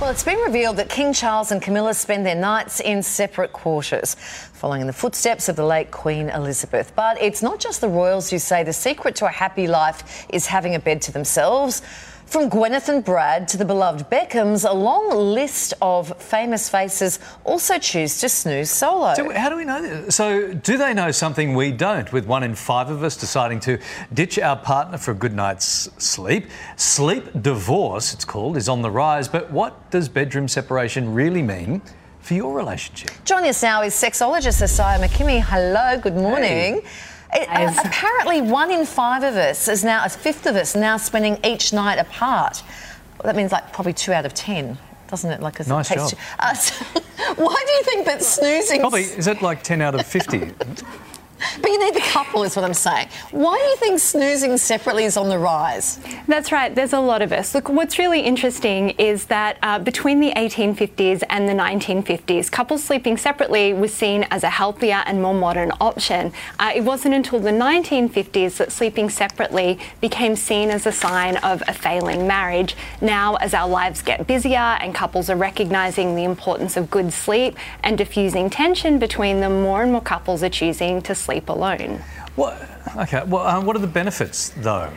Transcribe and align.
Well, 0.00 0.10
it's 0.10 0.22
been 0.22 0.38
revealed 0.38 0.76
that 0.76 0.88
King 0.88 1.12
Charles 1.12 1.50
and 1.50 1.60
Camilla 1.60 1.92
spend 1.92 2.24
their 2.24 2.36
nights 2.36 2.78
in 2.78 3.02
separate 3.02 3.52
quarters, 3.52 4.14
following 4.14 4.82
in 4.82 4.86
the 4.86 4.92
footsteps 4.92 5.48
of 5.48 5.56
the 5.56 5.64
late 5.64 5.90
Queen 5.90 6.28
Elizabeth. 6.28 6.92
But 6.94 7.20
it's 7.20 7.42
not 7.42 7.58
just 7.58 7.80
the 7.80 7.88
royals 7.88 8.30
who 8.30 8.38
say 8.38 8.62
the 8.62 8.72
secret 8.72 9.16
to 9.16 9.26
a 9.26 9.30
happy 9.30 9.66
life 9.66 10.24
is 10.28 10.46
having 10.46 10.76
a 10.76 10.78
bed 10.78 11.02
to 11.02 11.12
themselves. 11.12 11.82
From 12.28 12.50
Gwyneth 12.50 12.90
and 12.90 13.02
Brad 13.02 13.48
to 13.48 13.56
the 13.56 13.64
beloved 13.64 14.10
Beckhams, 14.10 14.68
a 14.68 14.74
long 14.74 15.08
list 15.08 15.72
of 15.80 16.14
famous 16.20 16.68
faces 16.68 17.20
also 17.42 17.78
choose 17.78 18.20
to 18.20 18.28
snooze 18.28 18.70
solo. 18.70 19.14
So 19.14 19.30
how 19.30 19.48
do 19.48 19.56
we 19.56 19.64
know 19.64 19.80
this? 19.80 20.14
So 20.14 20.52
do 20.52 20.76
they 20.76 20.92
know 20.92 21.10
something 21.10 21.54
we 21.54 21.72
don't? 21.72 22.12
With 22.12 22.26
one 22.26 22.42
in 22.42 22.54
five 22.54 22.90
of 22.90 23.02
us 23.02 23.16
deciding 23.16 23.60
to 23.60 23.78
ditch 24.12 24.38
our 24.38 24.56
partner 24.56 24.98
for 24.98 25.12
a 25.12 25.14
good 25.14 25.32
night's 25.32 25.88
sleep. 25.96 26.50
Sleep 26.76 27.24
divorce, 27.40 28.12
it's 28.12 28.26
called, 28.26 28.58
is 28.58 28.68
on 28.68 28.82
the 28.82 28.90
rise. 28.90 29.26
But 29.26 29.50
what 29.50 29.90
does 29.90 30.10
bedroom 30.10 30.48
separation 30.48 31.14
really 31.14 31.40
mean? 31.40 31.80
For 32.20 32.34
your 32.34 32.54
relationship. 32.54 33.10
Joining 33.24 33.48
us 33.48 33.62
now 33.62 33.80
is 33.80 33.94
sexologist 33.94 34.60
Isiah 34.60 34.98
McKimmie. 34.98 35.40
Hello, 35.40 35.98
good 35.98 36.16
morning. 36.16 36.82
It- 37.34 37.48
uh, 37.48 37.72
apparently, 37.84 38.40
one 38.42 38.70
in 38.70 38.86
five 38.86 39.22
of 39.22 39.36
us 39.36 39.68
is 39.68 39.84
now, 39.84 40.04
a 40.04 40.08
fifth 40.08 40.46
of 40.46 40.56
us 40.56 40.74
now 40.74 40.96
spending 40.96 41.38
each 41.44 41.72
night 41.72 41.98
apart. 41.98 42.62
Well, 43.18 43.24
that 43.32 43.36
means 43.36 43.52
like 43.52 43.72
probably 43.72 43.92
two 43.92 44.12
out 44.12 44.24
of 44.26 44.34
ten, 44.34 44.78
doesn't 45.08 45.30
it? 45.30 45.40
Like, 45.40 45.60
it 45.60 45.66
Nice 45.66 45.88
takes 45.88 46.02
job. 46.02 46.10
two- 46.10 46.16
uh, 46.38 46.54
so 46.54 46.84
why 47.36 47.62
do 47.66 47.72
you 47.72 47.82
think 47.82 48.06
that 48.06 48.22
snoozing? 48.22 48.80
Probably, 48.80 49.02
is 49.02 49.26
it 49.26 49.42
like 49.42 49.62
10 49.62 49.82
out 49.82 49.94
of 49.94 50.06
50? 50.06 50.52
But 51.60 51.70
you 51.70 51.78
need 51.78 51.94
the 51.94 52.00
couple, 52.00 52.42
is 52.44 52.56
what 52.56 52.64
I'm 52.64 52.74
saying. 52.74 53.08
Why 53.30 53.56
do 53.56 53.62
you 53.64 53.76
think 53.76 54.00
snoozing 54.00 54.56
separately 54.58 55.04
is 55.04 55.16
on 55.16 55.28
the 55.28 55.38
rise? 55.38 56.00
That's 56.26 56.52
right, 56.52 56.74
there's 56.74 56.92
a 56.92 57.00
lot 57.00 57.22
of 57.22 57.32
us. 57.32 57.54
Look, 57.54 57.68
what's 57.68 57.98
really 57.98 58.20
interesting 58.20 58.90
is 58.90 59.26
that 59.26 59.58
uh, 59.62 59.78
between 59.78 60.20
the 60.20 60.32
1850s 60.32 61.22
and 61.28 61.48
the 61.48 61.52
1950s, 61.52 62.50
couples 62.50 62.84
sleeping 62.84 63.16
separately 63.16 63.72
was 63.72 63.92
seen 63.92 64.26
as 64.30 64.44
a 64.44 64.50
healthier 64.50 65.02
and 65.06 65.20
more 65.20 65.34
modern 65.34 65.72
option. 65.80 66.32
Uh, 66.58 66.72
it 66.74 66.82
wasn't 66.82 67.14
until 67.14 67.40
the 67.40 67.50
1950s 67.50 68.56
that 68.58 68.72
sleeping 68.72 69.10
separately 69.10 69.78
became 70.00 70.36
seen 70.36 70.70
as 70.70 70.86
a 70.86 70.92
sign 70.92 71.36
of 71.38 71.62
a 71.68 71.74
failing 71.74 72.26
marriage. 72.26 72.76
Now, 73.00 73.36
as 73.36 73.54
our 73.54 73.68
lives 73.68 74.02
get 74.02 74.26
busier 74.26 74.56
and 74.80 74.94
couples 74.94 75.30
are 75.30 75.36
recognizing 75.36 76.14
the 76.14 76.24
importance 76.24 76.76
of 76.76 76.90
good 76.90 77.12
sleep 77.12 77.56
and 77.82 77.98
diffusing 77.98 78.50
tension 78.50 78.98
between 78.98 79.40
them, 79.40 79.62
more 79.62 79.82
and 79.82 79.92
more 79.92 80.00
couples 80.00 80.42
are 80.42 80.48
choosing 80.48 81.02
to 81.02 81.14
sleep 81.14 81.27
alone. 81.48 82.00
what, 82.36 82.56
okay, 82.96 83.22
well, 83.26 83.46
uh, 83.46 83.60
what 83.60 83.76
are 83.76 83.80
the 83.80 83.86
benefits, 83.86 84.50
though? 84.56 84.90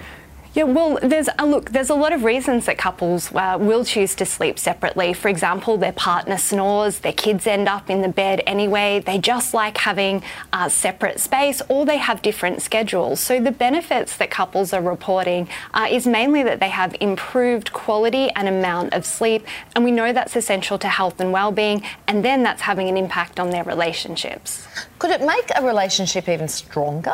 Yeah, 0.54 0.64
well, 0.64 1.00
there's 1.02 1.30
a 1.40 1.46
look. 1.46 1.72
There's 1.72 1.90
a 1.90 1.96
lot 1.96 2.12
of 2.12 2.26
reasons 2.26 2.66
that 2.66 2.78
couples 2.78 3.34
uh, 3.34 3.58
will 3.58 3.86
choose 3.86 4.16
to 4.16 4.26
sleep 4.26 4.60
separately. 4.60 5.14
For 5.14 5.30
example, 5.30 5.78
their 5.78 5.94
partner 5.94 6.38
snores, 6.38 7.00
their 7.00 7.14
kids 7.14 7.48
end 7.48 7.70
up 7.70 7.90
in 7.90 8.02
the 8.02 8.10
bed 8.10 8.44
anyway. 8.46 9.00
They 9.00 9.18
just 9.18 9.54
like 9.54 9.78
having 9.78 10.22
uh, 10.52 10.68
separate 10.68 11.22
space, 11.22 11.62
or 11.70 11.86
they 11.86 11.96
have 11.96 12.22
different 12.22 12.62
schedules. 12.62 13.22
So 13.22 13.40
the 13.40 13.54
benefits 13.54 14.18
that 14.18 14.30
couples 14.30 14.74
are 14.74 14.82
reporting 14.82 15.48
uh, 15.74 15.88
is 15.90 16.06
mainly 16.06 16.44
that 16.44 16.60
they 16.60 16.70
have 16.70 16.98
improved 17.00 17.72
quality 17.72 18.30
and 18.32 18.50
amount 18.50 18.94
of 18.94 19.06
sleep, 19.06 19.46
and 19.74 19.86
we 19.86 19.92
know 19.92 20.12
that's 20.12 20.36
essential 20.36 20.78
to 20.80 20.90
health 20.90 21.22
and 21.22 21.32
well-being. 21.32 21.82
And 22.10 22.26
then 22.26 22.44
that's 22.44 22.64
having 22.64 22.90
an 22.90 22.98
impact 22.98 23.40
on 23.40 23.52
their 23.52 23.64
relationships. 23.64 24.68
Could 25.00 25.12
it 25.12 25.22
make 25.22 25.50
a 25.56 25.66
relationship 25.66 26.28
even 26.28 26.50
stronger? 26.50 27.14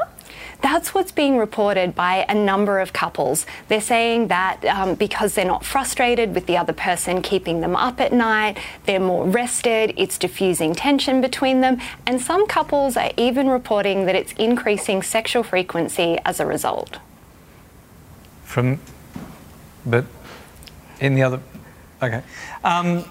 That's 0.61 0.93
what's 0.93 1.11
being 1.11 1.37
reported 1.37 1.93
by 1.93 2.25
a 2.27 2.33
number 2.33 2.79
of 2.79 2.91
couples. 2.91 3.45
They're 3.67 3.79
saying 3.79 4.29
that 4.29 4.65
um, 4.65 4.95
because 4.95 5.35
they're 5.35 5.45
not 5.45 5.63
frustrated 5.63 6.33
with 6.33 6.47
the 6.47 6.57
other 6.57 6.73
person 6.73 7.21
keeping 7.21 7.61
them 7.61 7.75
up 7.75 8.01
at 8.01 8.11
night, 8.11 8.57
they're 8.85 8.99
more 8.99 9.25
rested, 9.25 9.93
it's 9.97 10.17
diffusing 10.17 10.73
tension 10.73 11.21
between 11.21 11.61
them, 11.61 11.79
and 12.07 12.19
some 12.19 12.47
couples 12.47 12.97
are 12.97 13.11
even 13.17 13.49
reporting 13.49 14.05
that 14.05 14.15
it's 14.15 14.33
increasing 14.33 15.03
sexual 15.03 15.43
frequency 15.43 16.17
as 16.25 16.39
a 16.39 16.45
result. 16.45 16.97
From, 18.43 18.79
but 19.85 20.05
in 20.99 21.13
the 21.13 21.21
other, 21.21 21.39
okay. 22.01 22.23
Um, 22.63 23.05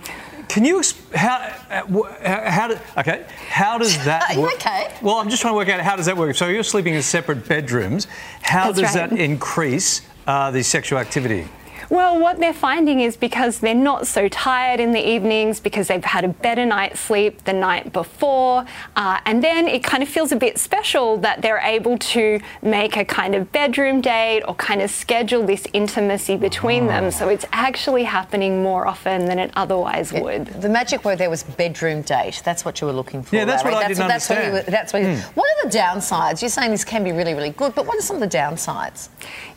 can 0.48 0.64
you 0.64 0.82
how 1.14 1.36
uh, 1.70 2.02
how, 2.22 2.50
how 2.50 2.68
do, 2.68 2.78
okay 2.98 3.26
how 3.48 3.78
does 3.78 3.96
that 4.04 4.36
work? 4.36 4.54
okay? 4.54 4.94
Well, 5.02 5.16
I'm 5.16 5.28
just 5.28 5.42
trying 5.42 5.52
to 5.52 5.56
work 5.56 5.68
out 5.68 5.80
how 5.80 5.96
does 5.96 6.06
that 6.06 6.16
work. 6.16 6.36
So 6.36 6.48
you're 6.48 6.62
sleeping 6.62 6.94
in 6.94 7.02
separate 7.02 7.48
bedrooms. 7.48 8.06
How 8.42 8.72
That's 8.72 8.92
does 8.92 8.96
right. 8.96 9.10
that 9.10 9.18
increase 9.18 10.02
uh, 10.26 10.50
the 10.50 10.62
sexual 10.62 10.98
activity? 10.98 11.48
Well, 11.88 12.18
what 12.20 12.38
they're 12.38 12.52
finding 12.52 13.00
is 13.00 13.16
because 13.16 13.60
they're 13.60 13.74
not 13.74 14.06
so 14.06 14.28
tired 14.28 14.80
in 14.80 14.92
the 14.92 15.08
evenings, 15.08 15.60
because 15.60 15.88
they've 15.88 16.04
had 16.04 16.24
a 16.24 16.28
better 16.28 16.66
night's 16.66 17.00
sleep 17.00 17.44
the 17.44 17.52
night 17.52 17.92
before, 17.92 18.64
uh, 18.96 19.20
and 19.24 19.42
then 19.42 19.68
it 19.68 19.84
kind 19.84 20.02
of 20.02 20.08
feels 20.08 20.32
a 20.32 20.36
bit 20.36 20.58
special 20.58 21.16
that 21.18 21.42
they're 21.42 21.58
able 21.58 21.98
to 21.98 22.40
make 22.62 22.96
a 22.96 23.04
kind 23.04 23.34
of 23.34 23.52
bedroom 23.52 24.00
date 24.00 24.42
or 24.48 24.54
kind 24.56 24.82
of 24.82 24.90
schedule 24.90 25.44
this 25.46 25.66
intimacy 25.72 26.36
between 26.36 26.86
them. 26.86 27.10
So 27.10 27.28
it's 27.28 27.44
actually 27.52 28.04
happening 28.04 28.62
more 28.62 28.86
often 28.86 29.26
than 29.26 29.38
it 29.38 29.50
otherwise 29.54 30.12
would. 30.12 30.46
The 30.46 30.68
magic 30.68 31.04
word 31.04 31.18
there 31.18 31.30
was 31.30 31.42
bedroom 31.44 32.02
date. 32.02 32.42
That's 32.44 32.64
what 32.64 32.80
you 32.80 32.86
were 32.86 32.92
looking 32.92 33.22
for. 33.22 33.36
Yeah, 33.36 33.44
that's 33.44 33.62
Larry. 33.62 33.74
what 33.74 33.84
I 33.84 33.88
that's, 33.88 33.98
didn't 33.98 34.08
that's 34.08 34.28
What 34.28 34.36
you 34.38 34.50
were, 34.50 34.58
understand. 34.58 34.74
that's 34.74 34.92
what, 34.92 35.02
you, 35.02 35.16
what 35.34 35.46
are 35.64 35.68
the 35.70 35.76
downsides? 35.76 36.42
You're 36.42 36.48
saying 36.48 36.70
this 36.72 36.84
can 36.84 37.04
be 37.04 37.12
really, 37.12 37.34
really 37.34 37.50
good, 37.50 37.74
but 37.74 37.86
what 37.86 37.96
are 37.96 38.02
some 38.02 38.20
of 38.20 38.28
the 38.28 38.36
downsides? 38.36 39.08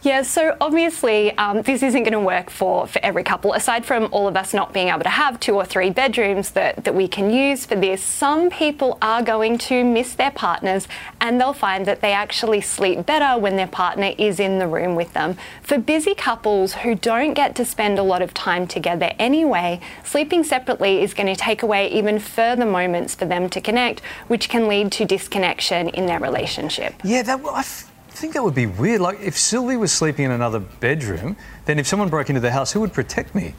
Yeah, 0.03 0.21
so 0.21 0.55
obviously 0.61 1.31
um, 1.37 1.61
this 1.63 1.83
isn't 1.83 2.03
going 2.03 2.13
to 2.13 2.18
work 2.23 2.49
for, 2.49 2.87
for 2.87 2.99
every 3.03 3.23
couple. 3.23 3.53
Aside 3.53 3.85
from 3.85 4.09
all 4.11 4.27
of 4.27 4.35
us 4.35 4.53
not 4.53 4.73
being 4.73 4.89
able 4.89 5.03
to 5.03 5.09
have 5.09 5.39
two 5.39 5.55
or 5.55 5.65
three 5.65 5.89
bedrooms 5.89 6.51
that, 6.51 6.83
that 6.83 6.95
we 6.95 7.07
can 7.07 7.29
use 7.29 7.65
for 7.65 7.75
this, 7.75 8.01
some 8.01 8.49
people 8.49 8.97
are 9.01 9.21
going 9.21 9.57
to 9.57 9.83
miss 9.83 10.13
their 10.15 10.31
partners 10.31 10.87
and 11.21 11.39
they'll 11.39 11.53
find 11.53 11.85
that 11.85 12.01
they 12.01 12.13
actually 12.13 12.61
sleep 12.61 13.05
better 13.05 13.39
when 13.39 13.55
their 13.55 13.67
partner 13.67 14.13
is 14.17 14.39
in 14.39 14.59
the 14.59 14.67
room 14.67 14.95
with 14.95 15.13
them. 15.13 15.37
For 15.61 15.77
busy 15.77 16.15
couples 16.15 16.73
who 16.73 16.95
don't 16.95 17.33
get 17.33 17.55
to 17.55 17.65
spend 17.65 17.99
a 17.99 18.03
lot 18.03 18.21
of 18.21 18.33
time 18.33 18.67
together 18.67 19.11
anyway, 19.19 19.79
sleeping 20.03 20.43
separately 20.43 21.01
is 21.01 21.13
going 21.13 21.27
to 21.27 21.35
take 21.35 21.63
away 21.63 21.89
even 21.91 22.19
further 22.19 22.65
moments 22.65 23.15
for 23.15 23.25
them 23.25 23.49
to 23.49 23.61
connect, 23.61 24.01
which 24.27 24.49
can 24.49 24.67
lead 24.67 24.91
to 24.93 25.05
disconnection 25.05 25.89
in 25.89 26.05
their 26.05 26.19
relationship. 26.19 26.93
Yeah, 27.03 27.23
that 27.23 27.39
I 27.45 27.59
f- 27.59 27.91
think 28.19 28.33
that 28.33 28.43
would 28.43 28.55
be 28.55 28.65
weird. 28.65 29.01
Like 29.01 29.21
if 29.21 29.37
Sylvie 29.37 29.77
was 29.77 29.91
sleeping 29.91 30.25
in 30.25 30.31
another 30.31 30.59
bedroom, 30.59 31.37
then 31.65 31.79
if 31.79 31.87
someone 31.87 32.09
broke 32.09 32.29
into 32.29 32.41
the 32.41 32.51
house, 32.51 32.71
who 32.71 32.81
would 32.81 32.93
protect 32.93 33.33
me? 33.33 33.53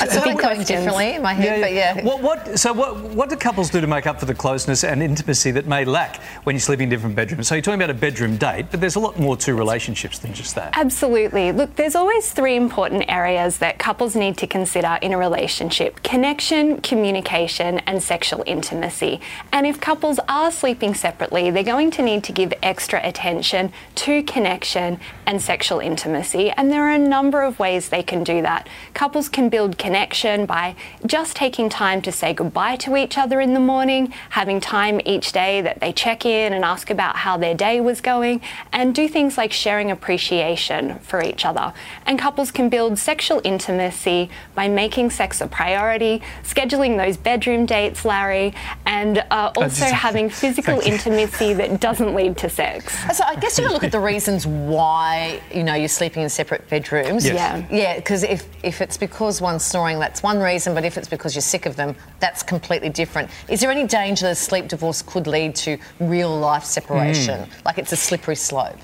It's 0.00 0.16
all 0.16 0.24
big 0.24 0.38
going 0.38 0.38
questions. 0.38 0.68
differently 0.68 1.14
in 1.14 1.22
my 1.22 1.34
head, 1.34 1.60
but 1.60 1.72
yeah. 1.72 2.04
What, 2.04 2.22
what, 2.22 2.58
so 2.58 2.72
what, 2.72 2.96
what 3.00 3.30
do 3.30 3.36
couples 3.36 3.70
do 3.70 3.80
to 3.80 3.86
make 3.86 4.06
up 4.06 4.18
for 4.18 4.26
the 4.26 4.34
closeness 4.34 4.84
and 4.84 5.02
intimacy 5.02 5.50
that 5.52 5.66
may 5.66 5.84
lack 5.84 6.16
when 6.44 6.56
you 6.56 6.60
sleep 6.60 6.80
in 6.80 6.88
different 6.88 7.16
bedrooms? 7.16 7.48
So 7.48 7.54
you're 7.54 7.62
talking 7.62 7.80
about 7.80 7.90
a 7.90 7.94
bedroom 7.98 8.36
date, 8.36 8.66
but 8.70 8.80
there's 8.80 8.96
a 8.96 9.00
lot 9.00 9.18
more 9.18 9.36
to 9.38 9.54
relationships 9.54 10.18
than 10.18 10.34
just 10.34 10.54
that. 10.54 10.76
Absolutely. 10.76 11.52
Look, 11.52 11.76
there's 11.76 11.94
always 11.94 12.32
three 12.32 12.56
important 12.56 13.04
areas 13.08 13.58
that 13.58 13.78
couples 13.78 14.16
need 14.16 14.36
to 14.38 14.46
consider 14.46 14.98
in 15.02 15.12
a 15.12 15.18
relationship 15.18 16.02
connection, 16.02 16.80
communication, 16.80 17.78
and 17.80 18.02
sexual 18.02 18.42
intimacy. 18.46 19.20
And 19.52 19.66
if 19.66 19.80
couples 19.80 20.18
are 20.28 20.50
sleeping 20.50 20.94
separately, 20.94 21.50
they're 21.50 21.62
going 21.62 21.90
to 21.92 22.02
need 22.02 22.24
to 22.24 22.32
give 22.32 22.52
extra 22.62 23.00
attention 23.06 23.72
to 23.96 24.22
connection 24.24 24.98
and 25.26 25.40
sexual 25.40 25.80
intimacy. 25.80 26.50
And 26.50 26.70
there 26.70 26.82
are 26.82 26.92
a 26.92 26.98
number 26.98 27.42
of 27.42 27.58
ways 27.58 27.88
they 27.88 28.02
can 28.02 28.24
do 28.24 28.42
that. 28.42 28.68
Couples 28.94 29.28
can 29.28 29.48
build 29.52 29.76
connection 29.76 30.46
by 30.46 30.74
just 31.04 31.36
taking 31.36 31.68
time 31.68 32.00
to 32.00 32.10
say 32.10 32.32
goodbye 32.32 32.74
to 32.74 32.96
each 32.96 33.18
other 33.18 33.38
in 33.38 33.52
the 33.52 33.60
morning, 33.60 34.10
having 34.30 34.58
time 34.60 34.98
each 35.04 35.30
day 35.30 35.60
that 35.60 35.78
they 35.78 35.92
check 35.92 36.24
in 36.24 36.54
and 36.54 36.64
ask 36.64 36.88
about 36.90 37.16
how 37.16 37.36
their 37.36 37.54
day 37.54 37.78
was 37.78 38.00
going, 38.00 38.40
and 38.72 38.94
do 38.94 39.06
things 39.06 39.36
like 39.36 39.52
sharing 39.52 39.90
appreciation 39.90 40.98
for 41.00 41.22
each 41.22 41.44
other. 41.44 41.74
And 42.06 42.18
couples 42.18 42.50
can 42.50 42.70
build 42.70 42.98
sexual 42.98 43.42
intimacy 43.44 44.30
by 44.54 44.68
making 44.68 45.10
sex 45.10 45.42
a 45.42 45.46
priority, 45.46 46.22
scheduling 46.42 46.96
those 46.96 47.18
bedroom 47.18 47.66
dates, 47.66 48.06
Larry, 48.06 48.54
and 48.86 49.18
uh, 49.30 49.52
also 49.54 49.84
just- 49.84 49.92
having 49.92 50.30
physical 50.30 50.80
intimacy 50.80 51.52
that 51.52 51.78
doesn't 51.78 52.14
lead 52.14 52.38
to 52.38 52.48
sex. 52.48 52.96
So 53.14 53.22
I 53.24 53.36
guess 53.36 53.58
you 53.58 53.64
gotta 53.64 53.74
look 53.74 53.84
at 53.84 53.92
the 53.92 54.00
reasons 54.00 54.46
why 54.46 55.42
you 55.54 55.62
know 55.62 55.74
you're 55.74 55.88
sleeping 55.88 56.22
in 56.22 56.30
separate 56.30 56.66
bedrooms. 56.70 57.26
Yes. 57.26 57.34
Yeah. 57.34 57.76
Yeah, 57.82 57.96
because 57.96 58.22
if, 58.22 58.46
if 58.64 58.80
it's 58.80 58.96
because 58.96 59.41
one's 59.42 59.64
snoring, 59.64 59.98
that's 59.98 60.22
one 60.22 60.38
reason, 60.38 60.74
but 60.74 60.84
if 60.84 60.96
it's 60.96 61.08
because 61.08 61.34
you're 61.34 61.42
sick 61.42 61.66
of 61.66 61.76
them, 61.76 61.94
that's 62.20 62.42
completely 62.42 62.88
different. 62.88 63.28
Is 63.48 63.60
there 63.60 63.70
any 63.70 63.86
danger 63.86 64.26
that 64.26 64.36
sleep 64.36 64.68
divorce 64.68 65.02
could 65.02 65.26
lead 65.26 65.54
to 65.56 65.76
real 66.00 66.34
life 66.38 66.64
separation? 66.64 67.48
Like 67.64 67.78
it's 67.78 67.92
a 67.92 67.96
slippery 67.96 68.36
slope? 68.36 68.78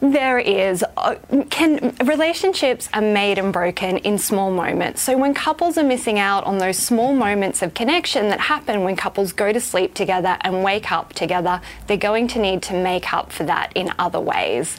There 0.00 0.38
is. 0.38 0.84
Uh, 0.96 1.16
Can 1.48 1.94
relationships 2.04 2.88
are 2.92 3.00
made 3.00 3.38
and 3.38 3.52
broken 3.52 3.96
in 3.98 4.18
small 4.18 4.50
moments. 4.50 5.02
So 5.02 5.16
when 5.16 5.34
couples 5.34 5.78
are 5.78 5.82
missing 5.84 6.18
out 6.18 6.44
on 6.44 6.58
those 6.58 6.76
small 6.76 7.14
moments 7.14 7.62
of 7.62 7.72
connection 7.74 8.28
that 8.28 8.40
happen 8.40 8.84
when 8.84 8.94
couples 8.96 9.32
go 9.32 9.52
to 9.52 9.60
sleep 9.60 9.94
together 9.94 10.36
and 10.42 10.62
wake 10.62 10.92
up 10.92 11.14
together, 11.14 11.60
they're 11.86 11.96
going 11.96 12.28
to 12.28 12.38
need 12.38 12.62
to 12.64 12.74
make 12.74 13.12
up 13.12 13.32
for 13.32 13.44
that 13.44 13.72
in 13.74 13.92
other 13.98 14.20
ways. 14.20 14.76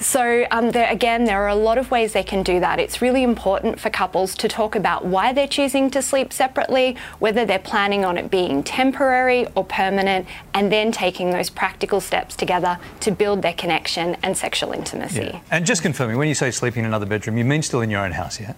So, 0.00 0.46
um, 0.50 0.70
there, 0.70 0.90
again, 0.90 1.24
there 1.24 1.42
are 1.42 1.48
a 1.48 1.54
lot 1.54 1.76
of 1.76 1.90
ways 1.90 2.12
they 2.12 2.22
can 2.22 2.42
do 2.42 2.60
that. 2.60 2.78
It's 2.78 3.02
really 3.02 3.22
important 3.22 3.80
for 3.80 3.90
couples 3.90 4.34
to 4.36 4.48
talk 4.48 4.76
about 4.76 5.04
why 5.04 5.32
they're 5.32 5.48
choosing 5.48 5.90
to 5.90 6.02
sleep 6.02 6.32
separately, 6.32 6.96
whether 7.18 7.44
they're 7.44 7.58
planning 7.58 8.04
on 8.04 8.16
it 8.16 8.30
being 8.30 8.62
temporary 8.62 9.46
or 9.54 9.64
permanent, 9.64 10.26
and 10.54 10.70
then 10.70 10.92
taking 10.92 11.30
those 11.30 11.50
practical 11.50 12.00
steps 12.00 12.36
together 12.36 12.78
to 13.00 13.10
build 13.10 13.42
their 13.42 13.54
connection 13.54 14.16
and 14.22 14.36
sexual 14.36 14.72
intimacy. 14.72 15.30
Yeah. 15.32 15.40
And 15.50 15.66
just 15.66 15.82
confirming, 15.82 16.16
when 16.16 16.28
you 16.28 16.34
say 16.34 16.50
sleeping 16.50 16.80
in 16.80 16.86
another 16.86 17.06
bedroom, 17.06 17.36
you 17.36 17.44
mean 17.44 17.62
still 17.62 17.80
in 17.80 17.90
your 17.90 18.04
own 18.04 18.12
house, 18.12 18.40
yeah? 18.40 18.54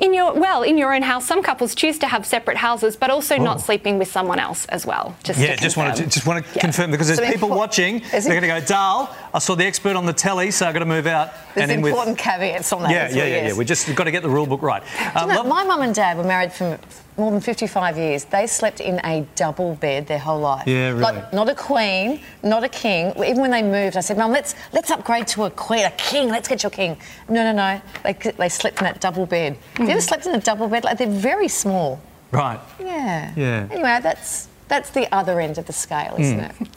In 0.00 0.14
your 0.14 0.32
well, 0.34 0.62
in 0.62 0.78
your 0.78 0.94
own 0.94 1.02
house, 1.02 1.26
some 1.26 1.42
couples 1.42 1.74
choose 1.74 1.98
to 2.00 2.06
have 2.06 2.26
separate 2.26 2.56
houses, 2.56 2.96
but 2.96 3.10
also 3.10 3.36
not 3.36 3.60
sleeping 3.60 3.98
with 3.98 4.08
someone 4.10 4.38
else 4.38 4.66
as 4.66 4.84
well. 4.86 5.14
Just 5.24 5.38
Yeah, 5.38 5.56
to 5.56 5.62
just 5.62 5.76
wanted 5.76 5.90
to 5.96 6.02
confirm. 6.02 6.10
just 6.10 6.26
want 6.26 6.44
to 6.46 6.54
Yeah. 6.54 6.60
confirm 6.60 6.90
because 6.90 7.06
there's 7.08 7.18
So 7.18 7.26
people 7.30 7.48
impor- 7.48 7.56
watching. 7.56 8.00
Is 8.12 8.24
They're 8.24 8.40
going 8.40 8.42
to 8.54 8.60
go, 8.60 8.66
Dal, 8.66 9.14
I 9.34 9.38
saw 9.38 9.54
the 9.54 9.64
expert 9.66 9.96
on 9.96 10.06
the 10.06 10.12
telly, 10.12 10.50
so 10.50 10.66
I've 10.66 10.72
got 10.74 10.80
to 10.80 10.84
move 10.86 11.06
out. 11.06 11.30
There's 11.54 11.70
in 11.70 11.80
with- 11.82 11.92
important 11.92 12.18
caveats 12.18 12.72
on 12.72 12.82
that. 12.82 12.90
Yeah, 12.90 12.96
as 13.04 13.14
yeah, 13.14 13.22
well, 13.22 13.28
yeah, 13.30 13.36
yeah. 13.36 13.46
yes. 13.48 13.56
We 13.56 13.64
just 13.64 13.94
got 13.94 14.04
to 14.04 14.10
get 14.10 14.22
the 14.22 14.30
rule 14.30 14.46
book 14.46 14.62
right. 14.62 14.82
Do 14.82 15.20
Um, 15.20 15.28
you 15.28 15.34
know, 15.34 15.40
love- 15.42 15.46
my 15.48 15.64
mum 15.64 15.82
and 15.82 15.94
dad 15.94 16.16
were 16.16 16.24
married 16.24 16.52
for 16.52 16.78
more 17.16 17.30
than 17.30 17.40
55 17.40 17.96
years. 17.96 18.24
They 18.24 18.46
slept 18.46 18.80
in 18.80 19.00
a 19.04 19.26
double 19.34 19.74
bed 19.74 20.06
their 20.06 20.18
whole 20.18 20.40
life. 20.40 20.66
Yeah, 20.66 20.88
really. 20.88 21.00
Like, 21.00 21.32
not 21.32 21.48
a 21.48 21.54
queen, 21.54 22.20
not 22.42 22.64
a 22.64 22.68
king. 22.68 23.12
Even 23.18 23.40
when 23.40 23.50
they 23.50 23.62
moved, 23.62 23.96
I 23.96 24.00
said, 24.00 24.18
Mum, 24.18 24.32
let's 24.32 24.54
let's 24.72 24.90
upgrade 24.90 25.26
to 25.28 25.44
a 25.44 25.50
queen, 25.50 25.84
a 25.84 25.90
king. 25.90 26.28
Let's 26.28 26.48
get 26.48 26.62
your 26.62 26.70
king. 26.70 26.96
No, 27.28 27.42
no, 27.44 27.52
no. 27.52 27.80
They, 28.02 28.12
they 28.12 28.48
slept 28.48 28.78
in 28.78 28.84
that 28.84 29.00
double 29.00 29.26
bed. 29.26 29.56
Have 29.74 29.86
you 29.86 29.92
ever 29.92 30.00
hmm. 30.00 30.00
slept 30.00 30.26
in 30.26 30.34
a 30.34 30.40
double 30.40 30.68
bed? 30.68 30.84
Like 30.84 30.98
they're 30.98 31.08
very 31.08 31.48
small. 31.48 32.00
right. 32.30 32.60
Yeah. 32.80 33.32
Yeah. 33.36 33.68
Anyway, 33.70 33.98
that's 34.02 34.48
that's 34.68 34.90
the 34.90 35.12
other 35.14 35.40
end 35.40 35.58
of 35.58 35.66
the 35.66 35.72
scale, 35.72 36.16
isn't 36.18 36.38
hmm. 36.38 36.64
it? 36.64 36.68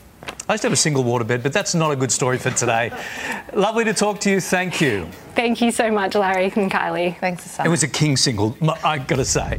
I 0.48 0.54
used 0.54 0.62
to 0.62 0.68
have 0.68 0.74
a 0.74 0.78
single 0.78 1.04
water 1.04 1.24
bed, 1.24 1.42
but 1.42 1.54
that's 1.54 1.74
not 1.74 1.92
a 1.92 1.96
good 1.96 2.12
story 2.12 2.38
for 2.38 2.52
today. 2.52 2.92
Lovely 3.54 3.84
to 3.86 3.94
talk 3.94 4.20
to 4.22 4.30
you. 4.30 4.40
Thank 4.40 4.80
you. 4.80 5.08
Thank 5.36 5.60
you 5.60 5.72
so 5.72 5.92
much, 5.92 6.14
Larry 6.14 6.46
and 6.56 6.72
Kylie. 6.72 7.18
Thanks, 7.20 7.46
Isiah. 7.48 7.66
It 7.66 7.70
was 7.70 7.84
a 7.84 7.88
king 7.88 8.16
single, 8.16 8.56
I've 8.84 9.08
got 9.08 9.16
to 9.16 9.26
say. 9.26 9.58